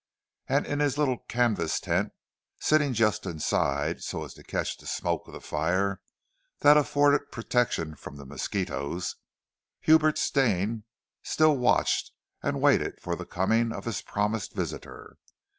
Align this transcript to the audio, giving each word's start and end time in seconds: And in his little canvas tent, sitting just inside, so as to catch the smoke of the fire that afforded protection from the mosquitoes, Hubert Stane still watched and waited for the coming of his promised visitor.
And 0.47 0.65
in 0.65 0.79
his 0.79 0.97
little 0.97 1.19
canvas 1.29 1.79
tent, 1.79 2.11
sitting 2.59 2.91
just 2.95 3.27
inside, 3.27 4.01
so 4.01 4.25
as 4.25 4.33
to 4.33 4.41
catch 4.41 4.75
the 4.75 4.87
smoke 4.87 5.27
of 5.27 5.33
the 5.35 5.39
fire 5.39 6.01
that 6.61 6.75
afforded 6.75 7.31
protection 7.31 7.93
from 7.93 8.15
the 8.15 8.25
mosquitoes, 8.25 9.17
Hubert 9.81 10.17
Stane 10.17 10.85
still 11.21 11.55
watched 11.55 12.13
and 12.41 12.59
waited 12.63 12.99
for 12.99 13.15
the 13.15 13.27
coming 13.27 13.71
of 13.71 13.85
his 13.85 14.01
promised 14.01 14.55
visitor. 14.55 15.17